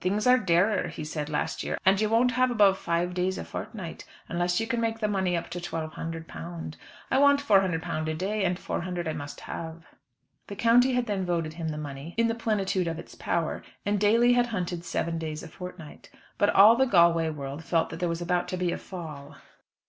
"Things 0.00 0.24
are 0.24 0.38
dearer," 0.38 0.86
he 0.86 1.02
said 1.02 1.28
last 1.28 1.64
year, 1.64 1.78
"and 1.84 2.00
you 2.00 2.08
won't 2.08 2.30
have 2.38 2.48
above 2.48 2.78
five 2.78 3.12
days 3.12 3.38
a 3.38 3.44
fortnight, 3.44 4.04
unless 4.28 4.60
you 4.60 4.68
can 4.68 4.80
make 4.80 5.00
the 5.00 5.08
money 5.08 5.36
up 5.36 5.50
to 5.50 5.58
£1,200. 5.58 6.76
I 7.10 7.18
want 7.18 7.40
£400 7.40 8.06
a 8.06 8.14
day, 8.14 8.44
and 8.44 8.56
£400 8.56 9.08
I 9.08 9.12
must 9.12 9.40
have." 9.40 9.84
The 10.46 10.54
county 10.54 10.92
had 10.94 11.06
then 11.06 11.26
voted 11.26 11.54
him 11.54 11.70
the 11.70 11.76
money 11.76 12.14
in 12.16 12.28
the 12.28 12.36
plenitude 12.36 12.86
of 12.86 13.00
its 13.00 13.16
power, 13.16 13.64
and 13.84 13.98
Daly 13.98 14.34
had 14.34 14.46
hunted 14.46 14.84
seven 14.84 15.18
days 15.18 15.42
a 15.42 15.48
fortnight. 15.48 16.08
But 16.38 16.50
all 16.50 16.76
the 16.76 16.86
Galway 16.86 17.30
world 17.30 17.64
felt 17.64 17.90
that 17.90 17.98
there 17.98 18.08
was 18.08 18.22
about 18.22 18.46
to 18.54 18.56
be 18.56 18.70
a 18.70 18.78
fall. 18.78 19.38